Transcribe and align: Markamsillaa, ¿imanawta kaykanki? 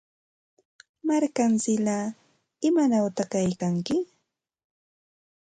Markamsillaa, 1.07 2.05
¿imanawta 2.67 3.23
kaykanki? 3.31 3.95